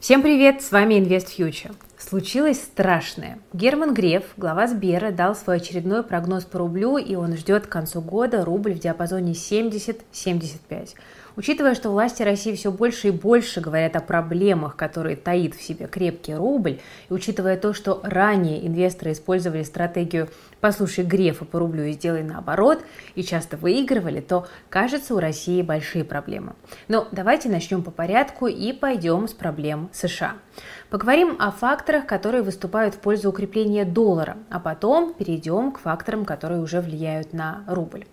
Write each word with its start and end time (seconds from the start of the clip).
Всем 0.00 0.22
привет, 0.22 0.62
с 0.62 0.70
вами 0.70 0.94
Invest 0.94 1.36
Future. 1.36 1.74
Случилось 1.98 2.62
страшное. 2.62 3.40
Герман 3.52 3.92
Греф, 3.92 4.22
глава 4.36 4.68
Сбера, 4.68 5.10
дал 5.10 5.34
свой 5.34 5.56
очередной 5.56 6.04
прогноз 6.04 6.44
по 6.44 6.60
рублю, 6.60 6.96
и 6.96 7.16
он 7.16 7.36
ждет 7.36 7.66
к 7.66 7.70
концу 7.70 8.00
года 8.00 8.44
рубль 8.44 8.74
в 8.74 8.78
диапазоне 8.78 9.32
70-75. 9.32 10.94
Учитывая, 11.38 11.76
что 11.76 11.90
власти 11.90 12.24
России 12.24 12.56
все 12.56 12.72
больше 12.72 13.08
и 13.08 13.10
больше 13.12 13.60
говорят 13.60 13.94
о 13.94 14.00
проблемах, 14.00 14.74
которые 14.74 15.14
таит 15.14 15.54
в 15.54 15.62
себе 15.62 15.86
крепкий 15.86 16.34
рубль, 16.34 16.80
и 17.08 17.12
учитывая 17.12 17.56
то, 17.56 17.72
что 17.72 18.00
ранее 18.02 18.66
инвесторы 18.66 19.12
использовали 19.12 19.62
стратегию 19.62 20.28
«послушай 20.60 21.04
Грефа 21.04 21.44
по 21.44 21.60
рублю 21.60 21.84
и 21.84 21.92
сделай 21.92 22.24
наоборот» 22.24 22.80
и 23.14 23.22
часто 23.22 23.56
выигрывали, 23.56 24.20
то, 24.20 24.48
кажется, 24.68 25.14
у 25.14 25.20
России 25.20 25.62
большие 25.62 26.02
проблемы. 26.02 26.54
Но 26.88 27.06
давайте 27.12 27.48
начнем 27.48 27.84
по 27.84 27.92
порядку 27.92 28.48
и 28.48 28.72
пойдем 28.72 29.28
с 29.28 29.32
проблем 29.32 29.90
США. 29.92 30.34
Поговорим 30.90 31.36
о 31.38 31.52
факторах, 31.88 32.06
которые 32.06 32.42
выступают 32.42 32.94
в 32.94 32.98
пользу 32.98 33.30
укрепления 33.30 33.86
доллара, 33.86 34.36
а 34.50 34.60
потом 34.60 35.14
перейдем 35.14 35.72
к 35.72 35.78
факторам, 35.78 36.26
которые 36.26 36.60
уже 36.60 36.82
влияют 36.82 37.32
на 37.32 37.64
рубль. 37.66 38.04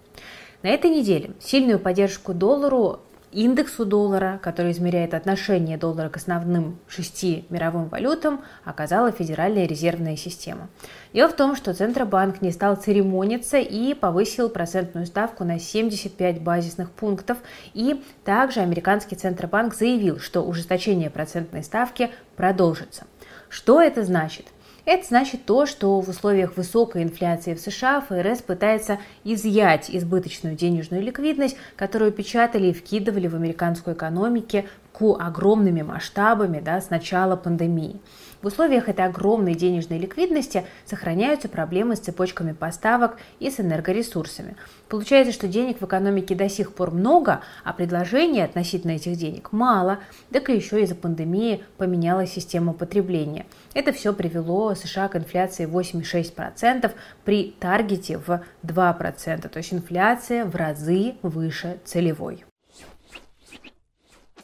На 0.63 0.69
этой 0.69 0.89
неделе 0.89 1.31
сильную 1.41 1.77
поддержку 1.77 2.33
доллару 2.33 3.01
индексу 3.33 3.83
доллара, 3.83 4.39
который 4.41 4.71
измеряет 4.71 5.13
отношение 5.13 5.77
доллара 5.77 6.07
к 6.07 6.15
основным 6.15 6.79
шести 6.87 7.43
мировым 7.49 7.89
валютам, 7.89 8.39
оказала 8.63 9.11
Федеральная 9.11 9.67
резервная 9.67 10.15
система. 10.15 10.69
Дело 11.11 11.27
в 11.27 11.35
том, 11.35 11.57
что 11.57 11.73
Центробанк 11.73 12.41
не 12.41 12.51
стал 12.51 12.77
церемониться 12.77 13.57
и 13.57 13.93
повысил 13.93 14.47
процентную 14.47 15.05
ставку 15.05 15.43
на 15.43 15.59
75 15.59 16.41
базисных 16.41 16.91
пунктов. 16.91 17.39
И 17.73 18.01
также 18.23 18.61
американский 18.61 19.17
Центробанк 19.17 19.75
заявил, 19.75 20.19
что 20.19 20.43
ужесточение 20.43 21.09
процентной 21.09 21.61
ставки 21.61 22.09
продолжится. 22.37 23.05
Что 23.55 23.81
это 23.81 24.03
значит? 24.03 24.47
Это 24.83 25.07
значит 25.07 25.45
то, 25.45 25.65
что 25.65 26.01
в 26.01 26.09
условиях 26.09 26.57
высокой 26.57 27.03
инфляции 27.03 27.53
в 27.53 27.61
США 27.61 28.01
ФРС 28.01 28.41
пытается 28.41 28.99
изъять 29.23 29.89
избыточную 29.89 30.57
денежную 30.57 31.01
ликвидность, 31.01 31.55
которую 31.77 32.11
печатали 32.11 32.67
и 32.67 32.73
вкидывали 32.73 33.27
в 33.29 33.35
американскую 33.35 33.95
экономику 33.95 34.65
огромными 35.01 35.81
масштабами 35.81 36.59
да, 36.59 36.81
с 36.81 36.89
начала 36.89 37.35
пандемии. 37.35 37.99
В 38.41 38.47
условиях 38.47 38.89
этой 38.89 39.05
огромной 39.05 39.55
денежной 39.55 39.97
ликвидности 39.97 40.65
сохраняются 40.85 41.49
проблемы 41.49 41.95
с 41.95 41.99
цепочками 41.99 42.51
поставок 42.51 43.17
и 43.39 43.49
с 43.49 43.59
энергоресурсами. 43.59 44.55
Получается, 44.87 45.33
что 45.33 45.47
денег 45.47 45.81
в 45.81 45.85
экономике 45.85 46.35
до 46.35 46.47
сих 46.47 46.73
пор 46.73 46.91
много, 46.91 47.41
а 47.63 47.73
предложений 47.73 48.41
относительно 48.41 48.91
этих 48.91 49.17
денег 49.17 49.51
мало, 49.51 49.97
так 50.31 50.49
и 50.49 50.55
еще 50.55 50.81
из-за 50.83 50.93
пандемии 50.95 51.63
поменялась 51.77 52.33
система 52.33 52.73
потребления. 52.73 53.47
Это 53.73 53.91
все 53.91 54.13
привело 54.13 54.75
США 54.75 55.07
к 55.07 55.15
инфляции 55.15 55.65
8,6% 55.65 56.91
при 57.23 57.55
таргете 57.59 58.19
в 58.19 58.43
2%, 58.63 59.49
то 59.49 59.57
есть 59.57 59.73
инфляция 59.73 60.45
в 60.45 60.55
разы 60.55 61.15
выше 61.23 61.79
целевой. 61.83 62.45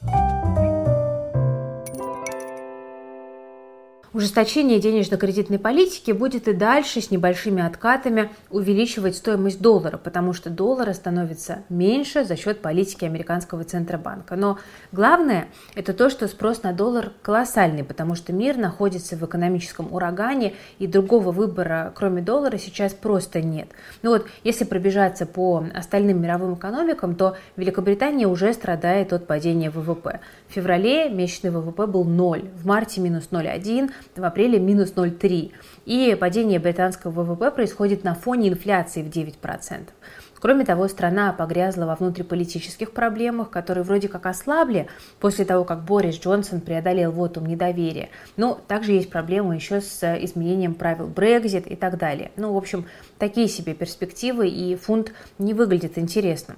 Thank 0.03 0.55
you. 0.55 0.60
Ужесточение 4.13 4.77
денежно-кредитной 4.77 5.57
политики 5.57 6.11
будет 6.11 6.49
и 6.49 6.53
дальше 6.53 6.99
с 6.99 7.11
небольшими 7.11 7.65
откатами 7.65 8.29
увеличивать 8.49 9.15
стоимость 9.15 9.61
доллара, 9.61 9.95
потому 9.95 10.33
что 10.33 10.49
доллара 10.49 10.91
становится 10.91 11.63
меньше 11.69 12.25
за 12.25 12.35
счет 12.35 12.61
политики 12.61 13.05
американского 13.05 13.63
центробанка. 13.63 14.35
Но 14.35 14.59
главное– 14.91 15.47
это 15.75 15.93
то, 15.93 16.09
что 16.09 16.27
спрос 16.27 16.61
на 16.61 16.73
доллар 16.73 17.13
колоссальный, 17.21 17.85
потому 17.85 18.15
что 18.15 18.33
мир 18.33 18.57
находится 18.57 19.15
в 19.15 19.25
экономическом 19.25 19.93
урагане, 19.93 20.55
и 20.77 20.87
другого 20.87 21.31
выбора, 21.31 21.93
кроме 21.95 22.21
доллара, 22.21 22.57
сейчас 22.57 22.93
просто 22.93 23.41
нет. 23.41 23.69
Ну 24.01 24.09
вот, 24.09 24.27
если 24.43 24.65
пробежаться 24.65 25.25
по 25.25 25.63
остальным 25.73 26.21
мировым 26.21 26.55
экономикам, 26.55 27.15
то 27.15 27.37
Великобритания 27.55 28.27
уже 28.27 28.51
страдает 28.51 29.13
от 29.13 29.25
падения 29.25 29.69
ВВП. 29.69 30.19
В 30.49 30.53
феврале 30.53 31.09
месячный 31.09 31.51
ВВП 31.51 31.87
был 31.87 32.03
0, 32.03 32.49
в 32.61 32.65
марте 32.65 32.99
минус 32.99 33.29
0,1, 33.31 33.89
в 34.15 34.23
апреле 34.23 34.59
минус 34.59 34.93
0,3. 34.93 35.51
И 35.85 36.17
падение 36.19 36.59
британского 36.59 37.23
ВВП 37.23 37.51
происходит 37.51 38.03
на 38.03 38.15
фоне 38.15 38.49
инфляции 38.49 39.01
в 39.01 39.09
9%. 39.09 39.89
Кроме 40.41 40.65
того, 40.65 40.87
страна 40.87 41.33
погрязла 41.33 41.85
во 41.85 41.95
внутриполитических 41.95 42.93
проблемах, 42.93 43.51
которые 43.51 43.83
вроде 43.83 44.07
как 44.07 44.25
ослабли 44.25 44.87
после 45.19 45.45
того, 45.45 45.65
как 45.65 45.83
Борис 45.83 46.19
Джонсон 46.19 46.61
преодолел 46.61 47.11
вотум 47.11 47.45
недоверия. 47.45 48.09
Но 48.37 48.59
также 48.67 48.93
есть 48.93 49.11
проблемы 49.11 49.53
еще 49.53 49.81
с 49.81 50.03
изменением 50.23 50.73
правил 50.73 51.07
Brexit 51.07 51.69
и 51.69 51.75
так 51.75 51.99
далее. 51.99 52.31
Ну, 52.37 52.53
в 52.53 52.57
общем, 52.57 52.85
такие 53.19 53.47
себе 53.47 53.75
перспективы, 53.75 54.49
и 54.49 54.75
фунт 54.75 55.13
не 55.37 55.53
выглядит 55.53 55.99
интересным. 55.99 56.57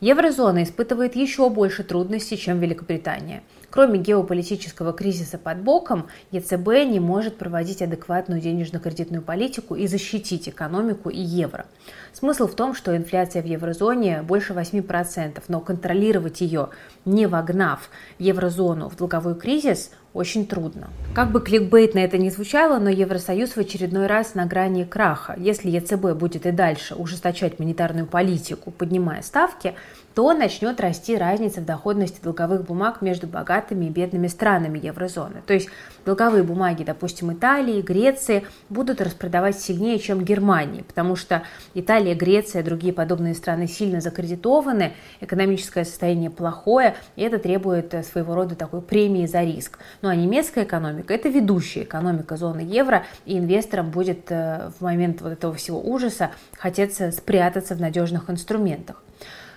Еврозона 0.00 0.64
испытывает 0.64 1.14
еще 1.14 1.48
больше 1.48 1.84
трудностей, 1.84 2.36
чем 2.36 2.58
Великобритания. 2.58 3.44
Кроме 3.72 3.98
геополитического 3.98 4.92
кризиса 4.92 5.38
под 5.38 5.62
боком, 5.62 6.08
ЕЦБ 6.30 6.90
не 6.90 7.00
может 7.00 7.38
проводить 7.38 7.80
адекватную 7.80 8.38
денежно-кредитную 8.38 9.22
политику 9.22 9.74
и 9.74 9.86
защитить 9.86 10.46
экономику 10.46 11.08
и 11.08 11.18
евро. 11.18 11.64
Смысл 12.12 12.48
в 12.48 12.54
том, 12.54 12.74
что 12.74 12.94
инфляция 12.94 13.40
в 13.40 13.46
еврозоне 13.46 14.20
больше 14.20 14.52
8%, 14.52 15.42
но 15.48 15.60
контролировать 15.60 16.42
ее, 16.42 16.68
не 17.06 17.26
вогнав 17.26 17.88
еврозону 18.18 18.90
в 18.90 18.96
долговой 18.96 19.36
кризис, 19.36 19.90
очень 20.12 20.46
трудно. 20.46 20.90
Как 21.14 21.30
бы 21.32 21.40
кликбейт 21.40 21.94
на 21.94 22.00
это 22.00 22.18
не 22.18 22.28
звучало, 22.28 22.78
но 22.78 22.90
Евросоюз 22.90 23.52
в 23.52 23.58
очередной 23.58 24.06
раз 24.06 24.34
на 24.34 24.44
грани 24.44 24.84
краха. 24.84 25.34
Если 25.38 25.70
ЕЦБ 25.70 26.12
будет 26.14 26.44
и 26.44 26.50
дальше 26.50 26.94
ужесточать 26.94 27.58
монетарную 27.58 28.06
политику, 28.06 28.70
поднимая 28.70 29.22
ставки, 29.22 29.74
то 30.14 30.32
начнет 30.34 30.80
расти 30.80 31.16
разница 31.16 31.60
в 31.60 31.64
доходности 31.64 32.20
долговых 32.22 32.64
бумаг 32.64 33.02
между 33.02 33.26
богатыми 33.26 33.86
и 33.86 33.90
бедными 33.90 34.26
странами 34.26 34.78
еврозоны. 34.78 35.42
То 35.46 35.54
есть 35.54 35.68
долговые 36.04 36.42
бумаги, 36.42 36.84
допустим, 36.84 37.32
Италии, 37.32 37.80
Греции 37.80 38.46
будут 38.68 39.00
распродавать 39.00 39.58
сильнее, 39.58 39.98
чем 39.98 40.24
Германии, 40.24 40.82
потому 40.82 41.16
что 41.16 41.42
Италия, 41.74 42.14
Греция 42.14 42.62
и 42.62 42.64
другие 42.64 42.92
подобные 42.92 43.34
страны 43.34 43.66
сильно 43.66 44.00
закредитованы, 44.00 44.92
экономическое 45.20 45.84
состояние 45.84 46.30
плохое, 46.30 46.94
и 47.16 47.22
это 47.22 47.38
требует 47.38 47.94
э, 47.94 48.02
своего 48.02 48.34
рода 48.34 48.54
такой 48.54 48.82
премии 48.82 49.26
за 49.26 49.42
риск. 49.42 49.78
Ну 50.02 50.08
а 50.08 50.14
немецкая 50.14 50.64
экономика– 50.64 51.14
это 51.14 51.28
ведущая 51.28 51.82
экономика 51.82 52.36
зоны 52.36 52.60
евро, 52.60 53.04
и 53.24 53.38
инвесторам 53.38 53.90
будет 53.90 54.30
э, 54.30 54.70
в 54.78 54.82
момент 54.82 55.20
вот 55.22 55.32
этого 55.32 55.54
всего 55.54 55.80
ужаса 55.80 56.30
хотеться 56.58 57.10
спрятаться 57.12 57.74
в 57.74 57.80
надежных 57.80 58.28
инструментах. 58.28 59.02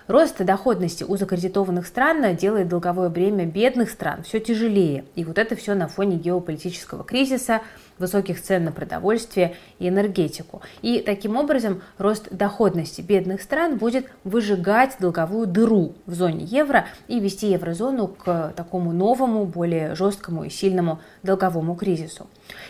Рост 0.08 0.38
доходности 0.38 1.02
у 1.02 1.16
закредитованных 1.16 1.84
стран 1.84 2.36
делает 2.36 2.68
долговое 2.68 3.08
бремя 3.08 3.44
бедных 3.44 3.90
стран 3.90 4.22
все 4.22 4.38
тяжелее. 4.38 5.04
И 5.16 5.24
вот 5.24 5.36
это 5.36 5.56
все 5.56 5.74
на 5.74 5.88
фоне 5.88 6.16
геополитического 6.16 7.02
кризиса, 7.02 7.60
высоких 7.98 8.42
цен 8.42 8.64
на 8.64 8.72
продовольствие 8.72 9.56
и 9.78 9.88
энергетику. 9.88 10.62
И 10.82 11.00
таким 11.00 11.36
образом 11.36 11.82
рост 11.98 12.28
доходности 12.30 13.00
бедных 13.00 13.42
стран 13.42 13.78
будет 13.78 14.06
выжигать 14.24 14.96
долговую 15.00 15.46
дыру 15.46 15.94
в 16.06 16.14
зоне 16.14 16.44
евро 16.44 16.86
и 17.08 17.20
вести 17.20 17.50
еврозону 17.50 18.08
к 18.08 18.52
такому 18.56 18.92
новому, 18.92 19.44
более 19.44 19.94
жесткому 19.94 20.44
и 20.44 20.50
сильному 20.50 21.00
долговому 21.22 21.74
кризису. 21.74 22.26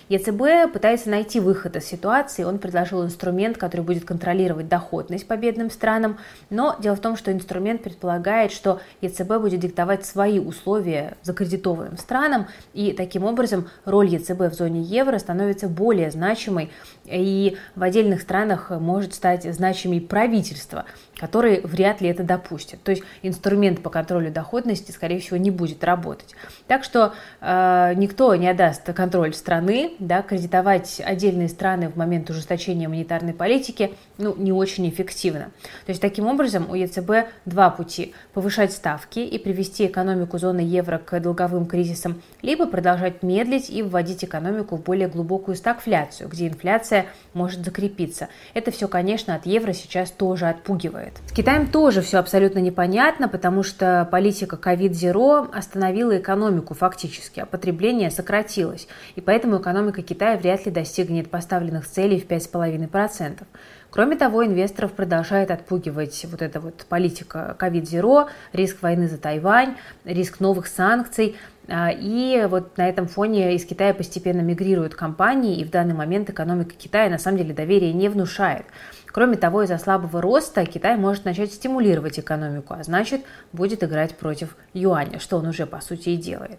ЕЦБ 0.08 0.72
пытается 0.72 1.10
найти 1.10 1.40
выход 1.40 1.76
из 1.76 1.84
ситуации. 1.84 2.44
Он 2.44 2.58
предложил 2.58 3.04
инструмент, 3.04 3.58
который 3.58 3.82
будет 3.82 4.04
контролировать 4.04 4.68
доходность 4.68 5.26
по 5.26 5.36
бедным 5.36 5.70
странам. 5.70 6.18
Но 6.48 6.76
дело 6.80 6.96
в 6.96 7.00
том, 7.00 7.16
что 7.16 7.32
инструмент 7.32 7.82
предполагает, 7.82 8.52
что 8.52 8.80
ЕЦБ 9.00 9.38
будет 9.40 9.60
диктовать 9.60 10.06
свои 10.06 10.38
условия 10.38 11.16
закредитованным 11.22 11.98
странам. 11.98 12.46
И 12.72 12.92
таким 12.92 13.24
образом 13.24 13.68
роль 13.84 14.08
ЕЦБ 14.08 14.52
в 14.52 14.54
зоне 14.54 14.82
евро 14.82 15.15
евро 15.16 15.18
становится 15.18 15.68
более 15.68 16.10
значимой, 16.10 16.70
и 17.04 17.56
в 17.74 17.82
отдельных 17.82 18.20
странах 18.20 18.70
может 18.70 19.14
стать 19.14 19.44
значимой 19.44 20.00
правительство, 20.00 20.84
которые 21.16 21.60
вряд 21.62 22.00
ли 22.00 22.08
это 22.08 22.22
допустят. 22.22 22.82
То 22.82 22.90
есть 22.90 23.02
инструмент 23.22 23.82
по 23.82 23.90
контролю 23.90 24.30
доходности, 24.30 24.92
скорее 24.92 25.20
всего, 25.20 25.36
не 25.36 25.50
будет 25.50 25.84
работать. 25.84 26.34
Так 26.66 26.84
что 26.84 27.14
э, 27.40 27.92
никто 27.96 28.34
не 28.34 28.48
отдаст 28.48 28.92
контроль 28.92 29.34
страны, 29.34 29.92
да, 29.98 30.22
кредитовать 30.22 31.00
отдельные 31.04 31.48
страны 31.48 31.88
в 31.88 31.96
момент 31.96 32.30
ужесточения 32.30 32.88
монетарной 32.88 33.32
политики 33.32 33.94
ну, 34.18 34.34
не 34.36 34.52
очень 34.52 34.88
эффективно. 34.88 35.50
То 35.86 35.90
есть 35.90 36.00
таким 36.00 36.26
образом 36.26 36.70
у 36.70 36.74
ЕЦБ 36.74 37.28
два 37.44 37.70
пути– 37.70 38.14
повышать 38.34 38.72
ставки 38.72 39.20
и 39.20 39.38
привести 39.38 39.86
экономику 39.86 40.38
зоны 40.38 40.60
евро 40.60 40.98
к 40.98 41.20
долговым 41.20 41.66
кризисам, 41.66 42.20
либо 42.42 42.66
продолжать 42.66 43.22
медлить 43.22 43.70
и 43.70 43.82
вводить 43.82 44.24
экономику 44.24 44.76
в 44.76 44.82
более 44.82 45.05
более 45.06 45.08
глубокую 45.08 45.56
стагфляцию, 45.56 46.28
где 46.28 46.48
инфляция 46.48 47.06
может 47.34 47.64
закрепиться. 47.64 48.28
Это 48.54 48.70
все, 48.70 48.88
конечно, 48.88 49.34
от 49.34 49.46
евро 49.46 49.72
сейчас 49.72 50.10
тоже 50.10 50.46
отпугивает. 50.46 51.14
С 51.26 51.32
Китаем 51.32 51.66
тоже 51.66 52.02
все 52.02 52.18
абсолютно 52.18 52.58
непонятно, 52.58 53.28
потому 53.28 53.62
что 53.62 54.06
политика 54.10 54.56
COVID-0 54.56 55.50
остановила 55.54 56.18
экономику 56.18 56.74
фактически, 56.74 57.40
а 57.40 57.46
потребление 57.46 58.10
сократилось. 58.10 58.88
И 59.16 59.20
поэтому 59.20 59.58
экономика 59.58 60.02
Китая 60.02 60.36
вряд 60.36 60.66
ли 60.66 60.72
достигнет 60.72 61.30
поставленных 61.30 61.86
целей 61.86 62.20
в 62.20 62.26
5,5%. 62.26 63.44
Кроме 63.90 64.16
того, 64.16 64.44
инвесторов 64.44 64.92
продолжает 64.92 65.50
отпугивать 65.50 66.26
вот 66.28 66.42
эта 66.42 66.60
вот 66.60 66.84
политика 66.88 67.56
COVID-0, 67.58 68.28
риск 68.52 68.82
войны 68.82 69.08
за 69.08 69.16
Тайвань, 69.16 69.76
риск 70.04 70.40
новых 70.40 70.66
санкций. 70.66 71.36
А, 71.68 71.90
и 71.90 72.46
вот 72.48 72.76
на 72.76 72.88
этом 72.88 73.08
фоне 73.08 73.54
из 73.54 73.64
Китая 73.64 73.92
постепенно 73.92 74.40
мигрируют 74.40 74.94
компании, 74.94 75.58
и 75.58 75.64
в 75.64 75.70
данный 75.70 75.94
момент 75.94 76.30
экономика 76.30 76.74
Китая 76.76 77.10
на 77.10 77.18
самом 77.18 77.38
деле 77.38 77.54
доверия 77.54 77.92
не 77.92 78.08
внушает. 78.08 78.66
Кроме 79.06 79.36
того, 79.36 79.62
из-за 79.62 79.78
слабого 79.78 80.20
роста 80.20 80.64
Китай 80.66 80.96
может 80.96 81.24
начать 81.24 81.52
стимулировать 81.52 82.18
экономику, 82.18 82.74
а 82.74 82.82
значит 82.84 83.22
будет 83.52 83.82
играть 83.82 84.14
против 84.16 84.56
юаня, 84.74 85.18
что 85.18 85.38
он 85.38 85.46
уже 85.46 85.66
по 85.66 85.80
сути 85.80 86.10
и 86.10 86.16
делает. 86.16 86.58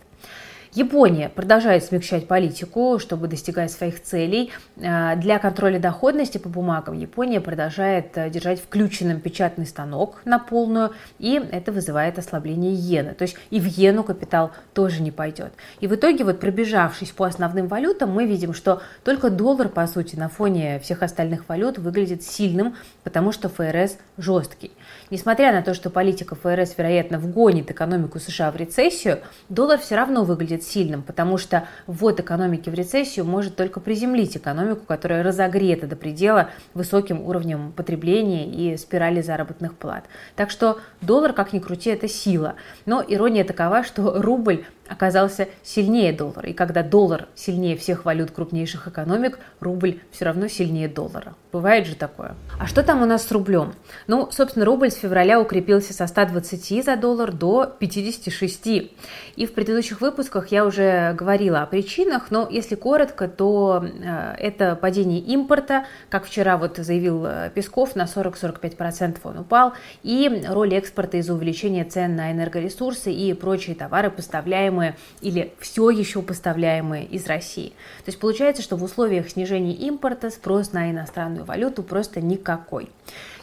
Япония 0.74 1.30
продолжает 1.30 1.84
смягчать 1.84 2.28
политику, 2.28 3.00
чтобы 3.00 3.28
достигать 3.28 3.72
своих 3.72 4.02
целей. 4.02 4.52
А, 4.84 5.16
для 5.16 5.40
контроля 5.40 5.80
доходности 5.80 6.38
по 6.38 6.50
бумагам 6.50 6.98
Япония 6.98 7.42
продолжает 7.42 8.18
э, 8.18 8.30
держать 8.30 8.62
включенным 8.62 9.22
печатный 9.22 9.66
станок 9.66 10.22
на 10.26 10.40
полную, 10.40 10.92
и 11.20 11.42
это 11.52 11.72
вызывает 11.72 12.18
ослабление 12.18 12.74
иены. 12.74 13.14
То 13.14 13.24
есть 13.24 13.36
и 13.50 13.60
в 13.60 13.66
иену 13.66 14.04
капитал 14.04 14.52
тоже 14.74 15.02
не 15.02 15.12
пойдет. 15.12 15.54
И 15.80 15.88
в 15.88 15.96
итоге, 15.96 16.24
вот 16.24 16.40
пробежавшись 16.40 17.12
по 17.12 17.26
основным 17.26 17.68
валютам, 17.68 18.12
мы 18.12 18.26
видим, 18.26 18.54
что 18.54 18.82
только 19.04 19.30
доллар, 19.30 19.70
по 19.70 19.86
сути, 19.88 20.16
на 20.16 20.30
фоне 20.30 20.80
всех 20.80 21.04
остальных 21.04 21.48
валют 21.48 21.78
выглядит 21.78 22.24
сильным, 22.24 22.76
потому 23.04 23.32
что 23.32 23.50
ФРС 23.50 23.98
жесткий. 24.18 24.72
Несмотря 25.10 25.52
на 25.54 25.62
то, 25.62 25.74
что 25.74 25.90
политика 25.90 26.36
ФРС, 26.36 26.78
вероятно, 26.78 27.20
вгонит 27.20 27.72
экономику 27.72 28.20
США 28.20 28.52
в 28.52 28.56
рецессию, 28.56 29.20
доллар 29.50 29.80
все 29.80 29.96
равно 29.96 30.24
выглядит 30.24 30.57
сильным, 30.64 31.02
потому 31.02 31.38
что 31.38 31.68
ввод 31.86 32.20
экономики 32.20 32.70
в 32.70 32.74
рецессию 32.74 33.26
может 33.26 33.56
только 33.56 33.80
приземлить 33.80 34.38
экономику, 34.38 34.82
которая 34.88 35.24
разогрета 35.24 35.88
до 35.88 35.96
предела 35.96 36.50
высоким 36.74 37.22
уровнем 37.22 37.72
потребления 37.72 38.48
и 38.50 38.78
спирали 38.78 39.22
заработных 39.22 39.76
плат. 39.76 40.06
Так 40.36 40.50
что 40.52 40.80
доллар, 41.02 41.34
как 41.34 41.54
ни 41.54 41.60
крути, 41.60 41.90
это 41.90 42.08
сила. 42.08 42.56
Но 42.86 43.04
ирония 43.06 43.44
такова, 43.44 43.84
что 43.84 44.22
рубль 44.22 44.66
оказался 44.90 45.48
сильнее 45.64 46.14
доллара. 46.14 46.50
И 46.50 46.54
когда 46.54 46.84
доллар 46.84 47.28
сильнее 47.36 47.78
всех 47.78 48.06
валют 48.06 48.32
крупнейших 48.32 48.88
экономик, 48.88 49.40
рубль 49.60 50.00
все 50.12 50.26
равно 50.26 50.48
сильнее 50.48 50.88
доллара. 50.88 51.36
Бывает 51.52 51.88
же 51.88 51.96
такое. 51.96 52.36
А 52.60 52.68
что 52.68 52.84
там 52.84 53.02
у 53.02 53.06
нас 53.06 53.26
с 53.26 53.32
рублем? 53.32 53.74
Ну, 54.08 54.30
собственно, 54.32 54.66
рубль 54.66 54.92
с 54.92 54.96
февраля 54.96 55.42
укрепился 55.42 55.94
со 55.94 56.08
120 56.08 56.86
за 56.86 56.96
доллар 56.96 57.32
до 57.32 57.66
56. 57.80 58.68
И 58.68 59.46
в 59.46 59.54
предыдущих 59.54 60.02
выпусках 60.02 60.50
я 60.50 60.66
уже 60.66 61.14
говорила 61.14 61.62
о 61.62 61.66
причинах, 61.66 62.32
но 62.32 62.48
если 62.50 62.76
коротко, 62.76 63.28
то 63.28 63.84
э, 63.84 64.36
это 64.38 64.76
падение 64.76 65.20
импорта, 65.20 65.86
как 66.10 66.26
вчера 66.26 66.58
вот 66.58 66.78
заявил 66.78 67.26
э, 67.26 67.52
Песков, 67.54 67.96
на 67.96 68.04
40-45% 68.04 69.18
он 69.24 69.40
упал, 69.40 69.74
и 70.04 70.44
роль 70.50 70.76
экспорта 70.76 71.18
из-за 71.18 71.34
увеличения 71.34 71.84
цен 71.86 72.16
на 72.16 72.32
энергоресурсы 72.32 73.12
и 73.12 73.34
прочие 73.34 73.76
товары, 73.76 74.12
поставляемые 74.12 74.77
поставляемые 74.78 74.96
или 75.22 75.54
все 75.60 75.90
еще 75.90 76.22
поставляемые 76.22 77.06
из 77.06 77.26
России. 77.26 77.70
То 78.06 78.10
есть 78.10 78.20
получается, 78.20 78.62
что 78.62 78.76
в 78.76 78.84
условиях 78.84 79.30
снижения 79.30 79.74
импорта 79.74 80.30
спрос 80.30 80.74
на 80.74 80.92
иностранную 80.92 81.46
валюту 81.46 81.84
просто 81.84 82.22
никакой. 82.22 82.90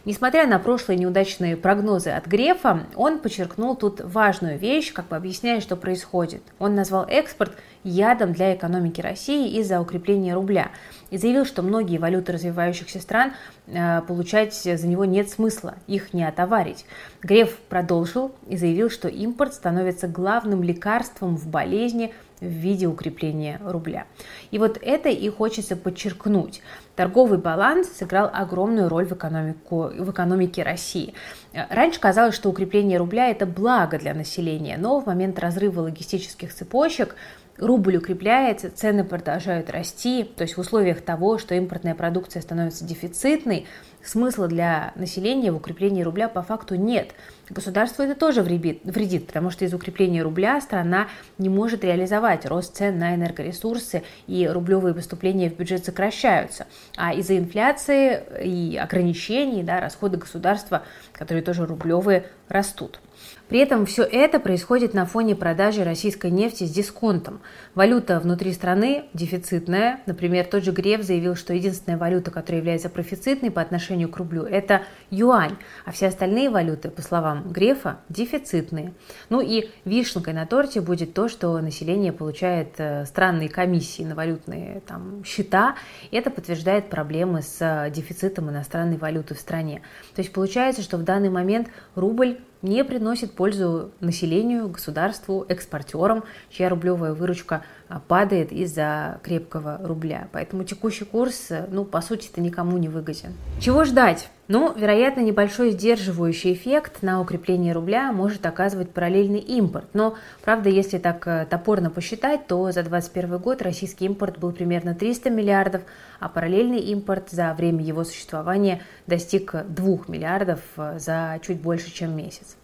Несмотря 0.04 0.46
на 0.46 0.58
прошлые 0.58 0.98
неудачные 0.98 1.56
прогнозы 1.56 2.10
от 2.10 2.26
Грефа, 2.26 2.86
он 2.94 3.20
подчеркнул 3.20 3.74
тут 3.74 4.00
важную 4.00 4.58
вещь, 4.58 4.92
как 4.92 5.08
бы 5.08 5.16
объясняя, 5.16 5.60
что 5.60 5.76
происходит. 5.76 6.42
Он 6.58 6.74
назвал 6.74 7.06
экспорт 7.08 7.52
ядом 7.84 8.32
для 8.32 8.54
экономики 8.54 9.00
России 9.00 9.58
из-за 9.60 9.80
укрепления 9.80 10.34
рубля 10.34 10.70
и 11.14 11.16
заявил, 11.16 11.44
что 11.44 11.62
многие 11.62 11.98
валюты 11.98 12.32
развивающихся 12.32 12.98
стран 12.98 13.34
э, 13.68 14.02
получать 14.02 14.52
за 14.52 14.84
него 14.88 15.04
нет 15.04 15.30
смысла, 15.30 15.76
их 15.86 16.12
не 16.12 16.24
отоварить. 16.24 16.86
Греф 17.22 17.56
продолжил 17.68 18.32
и 18.48 18.56
заявил, 18.56 18.90
что 18.90 19.06
импорт 19.06 19.54
становится 19.54 20.08
главным 20.08 20.64
лекарством 20.64 21.36
в 21.36 21.46
болезни 21.46 22.12
в 22.40 22.46
виде 22.46 22.88
укрепления 22.88 23.60
рубля. 23.64 24.06
И 24.50 24.58
вот 24.58 24.76
это 24.82 25.08
и 25.08 25.28
хочется 25.28 25.76
подчеркнуть. 25.76 26.62
Торговый 26.96 27.38
баланс 27.38 27.92
сыграл 27.96 28.28
огромную 28.32 28.88
роль 28.88 29.06
в, 29.06 29.12
экономику, 29.12 29.92
в 29.96 30.10
экономике 30.10 30.64
России. 30.64 31.14
Раньше 31.52 32.00
казалось, 32.00 32.34
что 32.34 32.50
укрепление 32.50 32.98
рубля– 32.98 33.28
это 33.30 33.46
благо 33.46 34.00
для 34.00 34.14
населения, 34.14 34.76
но 34.76 34.98
в 34.98 35.06
момент 35.06 35.38
разрыва 35.38 35.82
логистических 35.82 36.52
цепочек 36.52 37.14
рубль 37.58 37.96
укрепляется, 37.96 38.70
цены 38.70 39.04
продолжают 39.04 39.70
расти, 39.70 40.24
то 40.24 40.42
есть 40.42 40.56
в 40.56 40.60
условиях 40.60 41.00
того, 41.00 41.38
что 41.38 41.54
импортная 41.54 41.94
продукция 41.94 42.42
становится 42.42 42.84
дефицитной, 42.84 43.66
смысла 44.02 44.48
для 44.48 44.92
населения 44.96 45.50
в 45.50 45.56
укреплении 45.56 46.02
рубля 46.02 46.28
по 46.28 46.42
факту 46.42 46.74
нет. 46.74 47.12
Государству 47.48 48.02
это 48.02 48.18
тоже 48.18 48.42
вредит, 48.42 49.26
потому 49.26 49.50
что 49.50 49.64
из 49.64 49.72
укрепления 49.72 50.22
рубля 50.22 50.60
страна 50.60 51.08
не 51.38 51.48
может 51.48 51.84
реализовать 51.84 52.46
рост 52.46 52.76
цен 52.76 52.98
на 52.98 53.14
энергоресурсы, 53.14 54.02
и 54.26 54.48
рублевые 54.48 54.94
поступления 54.94 55.50
в 55.50 55.56
бюджет 55.56 55.84
сокращаются. 55.84 56.66
А 56.96 57.14
из-за 57.14 57.38
инфляции 57.38 58.22
и 58.42 58.76
ограничений 58.76 59.62
да, 59.62 59.80
расходы 59.80 60.16
государства, 60.16 60.82
которые 61.12 61.42
тоже 61.42 61.66
рублевые, 61.66 62.26
растут. 62.48 63.00
При 63.48 63.58
этом 63.58 63.84
все 63.84 64.02
это 64.02 64.40
происходит 64.40 64.94
на 64.94 65.04
фоне 65.04 65.36
продажи 65.36 65.84
российской 65.84 66.30
нефти 66.30 66.64
с 66.64 66.70
дисконтом. 66.70 67.40
Валюта 67.74 68.18
внутри 68.18 68.52
страны 68.52 69.04
дефицитная. 69.12 70.00
Например, 70.06 70.46
тот 70.46 70.64
же 70.64 70.72
Греф 70.72 71.02
заявил, 71.02 71.36
что 71.36 71.52
единственная 71.52 71.98
валюта, 71.98 72.30
которая 72.30 72.60
является 72.60 72.88
профицитной 72.88 73.50
по 73.50 73.60
отношению 73.60 74.08
к 74.08 74.16
рублю, 74.16 74.44
это 74.44 74.82
юань, 75.10 75.56
а 75.84 75.92
все 75.92 76.06
остальные 76.06 76.48
валюты, 76.48 76.88
по 76.88 77.02
словам 77.02 77.52
Грефа, 77.52 77.98
дефицитные. 78.08 78.94
Ну 79.28 79.40
и 79.40 79.68
вишенкой 79.84 80.32
на 80.32 80.46
торте 80.46 80.80
будет 80.80 81.12
то, 81.12 81.28
что 81.28 81.58
население 81.60 82.12
получает 82.12 82.74
э, 82.78 83.04
странные 83.04 83.48
комиссии 83.48 84.02
на 84.02 84.14
валютные 84.14 84.80
там, 84.86 85.22
счета. 85.24 85.76
Это 86.10 86.30
подтверждает 86.30 86.88
проблемы 86.88 87.42
с 87.42 87.58
э, 87.60 87.90
дефицитом 87.90 88.50
иностранной 88.50 88.96
валюты 88.96 89.34
в 89.34 89.38
стране. 89.38 89.82
То 90.14 90.22
есть 90.22 90.32
получается, 90.32 90.82
что 90.82 90.96
в 90.96 91.02
данный 91.02 91.30
момент 91.30 91.68
рубль 91.94 92.38
не 92.64 92.82
приносит 92.82 93.32
пользу 93.32 93.90
населению, 94.00 94.68
государству, 94.68 95.44
экспортерам, 95.48 96.24
чья 96.50 96.68
рублевая 96.70 97.12
выручка 97.12 97.62
а, 97.88 98.00
падает 98.00 98.50
из-за 98.52 99.20
крепкого 99.22 99.78
рубля. 99.82 100.28
Поэтому 100.32 100.64
текущий 100.64 101.04
курс, 101.04 101.50
ну, 101.68 101.84
по 101.84 102.00
сути, 102.00 102.30
это 102.32 102.40
никому 102.40 102.78
не 102.78 102.88
выгоден. 102.88 103.34
Чего 103.60 103.84
ждать? 103.84 104.28
Ну, 104.46 104.74
вероятно, 104.74 105.20
небольшой 105.20 105.70
сдерживающий 105.70 106.52
эффект 106.52 107.02
на 107.02 107.20
укрепление 107.20 107.72
рубля 107.72 108.12
может 108.12 108.44
оказывать 108.44 108.90
параллельный 108.90 109.38
импорт. 109.38 109.86
Но, 109.94 110.16
правда, 110.42 110.68
если 110.68 110.98
так 110.98 111.26
э, 111.26 111.46
топорно 111.48 111.90
посчитать, 111.90 112.46
то 112.46 112.70
за 112.70 112.82
2021 112.82 113.38
год 113.38 113.62
российский 113.62 114.04
импорт 114.04 114.38
был 114.38 114.52
примерно 114.52 114.94
300 114.94 115.30
миллиардов, 115.30 115.82
а 116.20 116.28
параллельный 116.28 116.80
импорт 116.80 117.30
за 117.30 117.54
время 117.54 117.82
его 117.82 118.04
существования 118.04 118.82
достиг 119.06 119.54
2 119.66 119.98
миллиардов 120.08 120.60
э, 120.76 120.98
за 120.98 121.38
чуть 121.42 121.60
больше, 121.60 121.90
чем 121.90 122.14
месяц. 122.14 122.56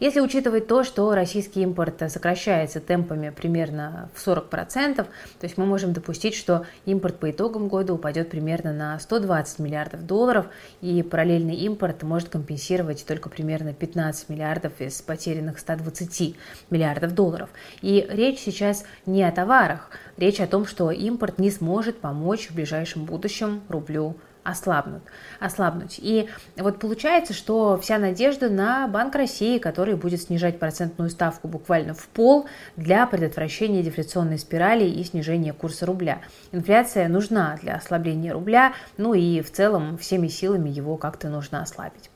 Если 0.00 0.20
учитывать 0.20 0.66
то, 0.66 0.82
что 0.82 1.14
российский 1.14 1.60
импорт 1.60 2.02
сокращается 2.10 2.80
темпами 2.80 3.28
примерно 3.28 4.08
в 4.14 4.26
40%, 4.26 4.94
то 4.94 5.06
есть 5.42 5.58
мы 5.58 5.66
можем 5.66 5.92
допустить, 5.92 6.34
что 6.34 6.64
импорт 6.86 7.18
по 7.18 7.30
итогам 7.30 7.68
года 7.68 7.92
упадет 7.92 8.30
примерно 8.30 8.72
на 8.72 8.98
120 8.98 9.58
миллиардов 9.58 10.06
долларов, 10.06 10.46
и 10.80 11.02
параллельный 11.02 11.56
импорт 11.56 12.02
может 12.02 12.30
компенсировать 12.30 13.04
только 13.06 13.28
примерно 13.28 13.74
15 13.74 14.30
миллиардов 14.30 14.72
из 14.80 15.02
потерянных 15.02 15.58
120 15.58 16.34
миллиардов 16.70 17.14
долларов. 17.14 17.50
И 17.82 18.06
речь 18.10 18.38
сейчас 18.38 18.84
не 19.04 19.22
о 19.22 19.30
товарах, 19.30 19.90
речь 20.16 20.40
о 20.40 20.46
том, 20.46 20.64
что 20.64 20.90
импорт 20.90 21.38
не 21.38 21.50
сможет 21.50 22.00
помочь 22.00 22.48
в 22.48 22.54
ближайшем 22.54 23.04
будущем 23.04 23.60
рублю 23.68 24.16
ослабнут, 24.42 25.02
ослабнуть. 25.38 25.98
И 26.02 26.28
вот 26.56 26.78
получается, 26.78 27.32
что 27.32 27.78
вся 27.78 27.98
надежда 27.98 28.48
на 28.48 28.88
Банк 28.88 29.14
России, 29.14 29.58
который 29.58 29.96
будет 29.96 30.22
снижать 30.22 30.58
процентную 30.58 31.10
ставку 31.10 31.48
буквально 31.48 31.94
в 31.94 32.08
пол 32.08 32.46
для 32.76 33.06
предотвращения 33.06 33.82
дефляционной 33.82 34.38
спирали 34.38 34.84
и 34.84 35.04
снижения 35.04 35.52
курса 35.52 35.86
рубля. 35.86 36.20
Инфляция 36.52 37.08
нужна 37.08 37.58
для 37.62 37.74
ослабления 37.76 38.32
рубля, 38.32 38.74
ну 38.96 39.14
и 39.14 39.40
в 39.40 39.50
целом 39.50 39.98
всеми 39.98 40.28
силами 40.28 40.70
его 40.70 40.96
как-то 40.96 41.28
нужно 41.28 41.62
ослабить. 41.62 42.10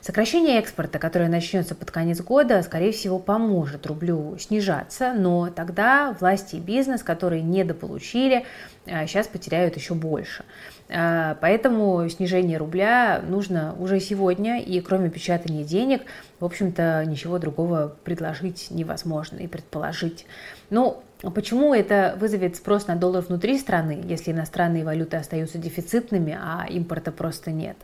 Сокращение 0.00 0.58
экспорта, 0.58 0.98
которое 0.98 1.28
начнется 1.28 1.74
под 1.74 1.90
конец 1.90 2.22
года, 2.22 2.62
скорее 2.62 2.92
всего, 2.92 3.18
поможет 3.18 3.86
рублю 3.86 4.38
снижаться, 4.38 5.12
но 5.12 5.50
тогда 5.50 6.16
власти 6.18 6.56
и 6.56 6.60
бизнес, 6.60 7.02
которые 7.02 7.42
недополучили, 7.42 8.46
сейчас 8.86 9.26
а, 9.26 9.30
потеряют 9.30 9.76
еще 9.76 9.92
больше. 9.92 10.44
А, 10.88 11.36
поэтому 11.42 12.08
снижение 12.08 12.56
рубля 12.56 13.20
нужно 13.28 13.74
уже 13.78 14.00
сегодня, 14.00 14.62
и 14.62 14.80
кроме 14.80 15.10
печатания 15.10 15.64
денег, 15.64 16.02
в 16.38 16.46
общем-то, 16.46 17.04
ничего 17.06 17.38
другого 17.38 17.94
предложить 18.02 18.68
невозможно 18.70 19.36
и 19.36 19.46
предположить. 19.46 20.24
Ну, 20.70 21.02
Почему 21.22 21.74
это 21.74 22.16
вызовет 22.18 22.56
спрос 22.56 22.86
на 22.86 22.96
доллар 22.96 23.22
внутри 23.22 23.58
страны, 23.58 24.02
если 24.04 24.32
иностранные 24.32 24.86
валюты 24.86 25.18
остаются 25.18 25.58
дефицитными, 25.58 26.38
а 26.40 26.64
импорта 26.66 27.12
просто 27.12 27.50
нет? 27.50 27.76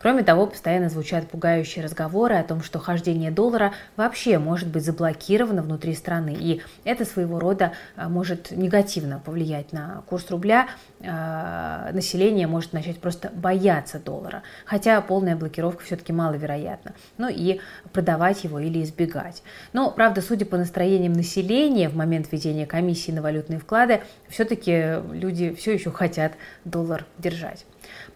Кроме 0.00 0.24
того, 0.24 0.48
постоянно 0.48 0.88
звучат 0.88 1.28
пугающие 1.28 1.84
разговоры 1.84 2.34
о 2.34 2.42
том, 2.42 2.62
что 2.62 2.80
хождение 2.80 3.30
доллара 3.30 3.74
вообще 3.96 4.38
может 4.40 4.68
быть 4.68 4.84
заблокировано 4.84 5.62
внутри 5.62 5.94
страны, 5.94 6.36
и 6.36 6.62
это 6.82 7.04
своего 7.04 7.38
рода 7.38 7.74
а, 7.94 8.08
может 8.08 8.50
негативно 8.50 9.20
повлиять 9.24 9.72
на 9.72 10.02
курс 10.08 10.28
рубля. 10.30 10.66
А, 11.06 11.92
население 11.92 12.48
может 12.48 12.72
начать 12.72 12.98
просто 12.98 13.30
бояться 13.32 14.00
доллара, 14.00 14.42
хотя 14.64 15.00
полная 15.00 15.36
блокировка 15.36 15.84
все-таки 15.84 16.12
маловероятна. 16.12 16.94
Ну 17.18 17.28
и 17.30 17.60
продавать 17.92 18.42
его 18.42 18.58
или 18.58 18.82
избегать. 18.82 19.44
Но, 19.72 19.92
правда, 19.92 20.22
судя 20.22 20.44
по 20.44 20.56
настроениям 20.56 21.12
населения 21.12 21.88
в 21.88 21.94
момент 21.94 22.26
введения 22.32 22.66
комиссии 22.66 22.79
на 22.80 23.22
валютные 23.22 23.58
вклады, 23.58 24.00
все-таки 24.28 24.96
люди 25.12 25.54
все 25.54 25.72
еще 25.72 25.90
хотят 25.90 26.32
доллар 26.64 27.04
держать. 27.18 27.66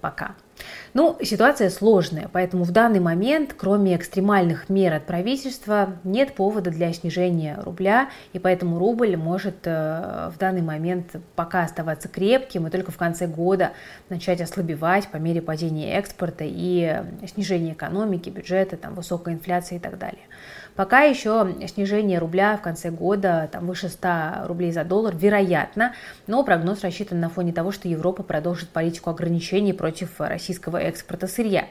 Пока. 0.01 0.35
Ну, 0.93 1.17
ситуация 1.23 1.71
сложная, 1.71 2.29
поэтому 2.33 2.65
в 2.65 2.71
данный 2.71 3.01
момент, 3.01 3.55
кроме 3.57 3.97
экстремальных 3.97 4.69
мер 4.69 4.93
от 4.95 5.05
правительства, 5.07 5.97
нет 6.05 6.35
повода 6.35 6.71
для 6.71 6.93
снижения 6.93 7.59
рубля, 7.61 8.11
и 8.33 8.39
поэтому 8.39 8.79
рубль 8.79 9.17
может 9.17 9.57
э, 9.65 10.31
в 10.33 10.39
данный 10.39 10.63
момент 10.63 11.17
пока 11.35 11.65
оставаться 11.65 12.09
крепким 12.09 12.67
и 12.67 12.71
только 12.71 12.93
в 12.93 12.97
конце 12.97 13.27
года 13.27 13.73
начать 14.09 14.41
ослабевать 14.41 15.09
по 15.09 15.17
мере 15.17 15.43
падения 15.43 15.95
экспорта 15.99 16.45
и 16.47 17.03
снижения 17.27 17.73
экономики, 17.73 18.31
бюджета, 18.31 18.77
там, 18.77 18.95
высокой 18.95 19.35
инфляции 19.35 19.77
и 19.77 19.81
так 19.81 19.99
далее. 19.99 20.23
Пока 20.77 21.03
еще 21.03 21.55
снижение 21.69 22.19
рубля 22.19 22.57
в 22.57 22.63
конце 22.63 22.91
года 22.91 23.49
там, 23.53 23.67
выше 23.67 23.89
100 23.89 24.47
рублей 24.47 24.73
за 24.73 24.85
доллар 24.85 25.15
вероятно, 25.17 25.95
но 26.27 26.43
прогноз 26.43 26.83
рассчитан 26.83 27.21
на 27.21 27.29
фоне 27.29 27.53
того, 27.53 27.71
что 27.71 27.89
Европа 27.89 28.25
продолжит 28.25 28.69
политику 28.71 29.11
ограничений 29.11 29.73
против 29.73 30.21
российского 30.21 30.79
экспорта 30.79 31.29
сырья. 31.29 31.67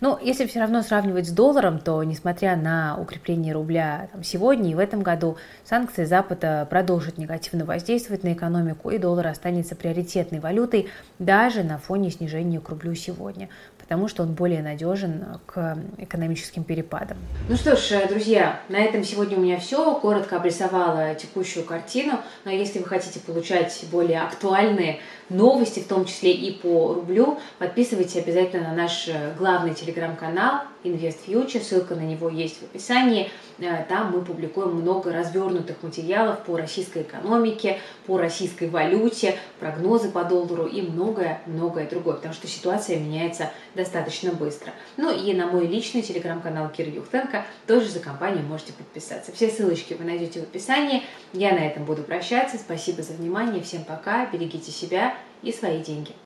Но 0.00 0.18
если 0.22 0.46
все 0.46 0.60
равно 0.60 0.82
сравнивать 0.82 1.28
с 1.28 1.32
долларом, 1.32 1.78
то, 1.78 2.02
несмотря 2.02 2.56
на 2.56 2.96
укрепление 2.98 3.54
рубля 3.54 4.08
там, 4.12 4.22
сегодня 4.22 4.70
и 4.70 4.74
в 4.74 4.78
этом 4.78 5.02
году, 5.02 5.36
санкции 5.64 6.04
Запада 6.04 6.66
продолжат 6.68 7.18
негативно 7.18 7.64
воздействовать 7.64 8.24
на 8.24 8.32
экономику, 8.32 8.90
и 8.90 8.98
доллар 8.98 9.28
останется 9.28 9.76
приоритетной 9.76 10.40
валютой 10.40 10.88
даже 11.18 11.62
на 11.62 11.78
фоне 11.78 12.10
снижения 12.10 12.60
к 12.60 12.68
рублю 12.68 12.94
сегодня 12.94 13.48
потому 13.86 14.08
что 14.08 14.24
он 14.24 14.32
более 14.32 14.62
надежен 14.62 15.24
к 15.46 15.78
экономическим 15.98 16.64
перепадам. 16.64 17.18
Ну 17.48 17.54
что 17.54 17.76
ж, 17.76 18.08
друзья, 18.08 18.60
на 18.68 18.78
этом 18.78 19.04
сегодня 19.04 19.38
у 19.38 19.40
меня 19.40 19.60
все. 19.60 19.94
Коротко 20.00 20.36
обрисовала 20.36 21.14
текущую 21.14 21.64
картину. 21.64 22.20
Но 22.44 22.50
если 22.50 22.80
вы 22.80 22.86
хотите 22.86 23.20
получать 23.20 23.84
более 23.92 24.22
актуальные 24.22 24.98
новости, 25.28 25.78
в 25.78 25.86
том 25.86 26.04
числе 26.04 26.32
и 26.32 26.58
по 26.58 26.94
рублю, 26.94 27.38
подписывайтесь 27.58 28.16
обязательно 28.16 28.70
на 28.70 28.74
наш 28.74 29.08
главный 29.38 29.74
телеграм-канал 29.86 30.62
Invest 30.84 31.18
Future. 31.26 31.62
Ссылка 31.62 31.94
на 31.94 32.00
него 32.00 32.28
есть 32.28 32.58
в 32.60 32.64
описании. 32.64 33.30
Э, 33.58 33.84
там 33.88 34.12
мы 34.12 34.22
публикуем 34.22 34.74
много 34.74 35.12
развернутых 35.12 35.82
материалов 35.82 36.40
по 36.44 36.56
российской 36.56 37.02
экономике, 37.02 37.78
по 38.06 38.18
российской 38.18 38.68
валюте, 38.68 39.38
прогнозы 39.60 40.10
по 40.10 40.24
доллару 40.24 40.66
и 40.66 40.82
многое-многое 40.82 41.88
другое, 41.88 42.16
потому 42.16 42.34
что 42.34 42.46
ситуация 42.48 42.98
меняется 42.98 43.50
достаточно 43.74 44.32
быстро. 44.32 44.72
Ну 44.96 45.14
и 45.16 45.32
на 45.32 45.46
мой 45.46 45.66
личный 45.66 46.02
телеграм-канал 46.02 46.70
Кир 46.70 46.88
Юхтенко 46.88 47.44
тоже 47.66 47.88
за 47.88 48.00
компанию 48.00 48.44
можете 48.44 48.72
подписаться. 48.72 49.32
Все 49.32 49.48
ссылочки 49.48 49.94
вы 49.94 50.04
найдете 50.04 50.40
в 50.40 50.44
описании. 50.44 51.02
Я 51.32 51.52
на 51.52 51.66
этом 51.66 51.84
буду 51.84 52.02
прощаться. 52.02 52.58
Спасибо 52.58 53.02
за 53.02 53.12
внимание. 53.12 53.62
Всем 53.62 53.84
пока. 53.84 54.26
Берегите 54.26 54.70
себя 54.70 55.14
и 55.42 55.52
свои 55.52 55.82
деньги. 55.82 56.16